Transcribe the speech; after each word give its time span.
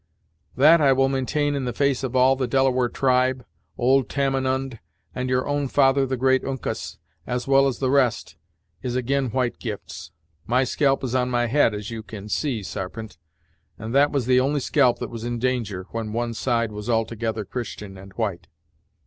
"That 0.55 0.81
I 0.81 0.93
will 0.93 1.09
maintain 1.09 1.53
in 1.53 1.65
the 1.65 1.73
face 1.73 2.01
of 2.03 2.15
all 2.15 2.35
the 2.35 2.47
Delaware 2.47 2.89
tribe, 2.89 3.45
old 3.77 4.09
Tamenund, 4.09 4.79
and 5.13 5.29
your 5.29 5.47
own 5.47 5.67
father 5.67 6.07
the 6.07 6.17
great 6.17 6.43
Uncas, 6.43 6.97
as 7.27 7.47
well 7.47 7.67
as 7.67 7.77
the 7.77 7.91
rest, 7.91 8.35
is 8.81 8.95
ag'in 8.97 9.29
white 9.29 9.59
gifts! 9.59 10.11
My 10.47 10.63
scalp 10.63 11.03
is 11.03 11.13
on 11.13 11.29
my 11.29 11.45
head, 11.45 11.75
as 11.75 11.91
you 11.91 12.01
can 12.01 12.29
see, 12.29 12.63
Sarpent, 12.63 13.19
and 13.77 13.93
that 13.93 14.11
was 14.11 14.25
the 14.25 14.39
only 14.39 14.59
scalp 14.59 14.97
that 14.97 15.11
was 15.11 15.23
in 15.23 15.37
danger, 15.37 15.85
when 15.91 16.13
one 16.13 16.33
side 16.33 16.71
was 16.71 16.89
altogether 16.89 17.45
Christian 17.45 17.95
and 17.95 18.11
white." 18.13 18.47